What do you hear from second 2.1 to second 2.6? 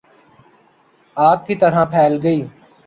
گئی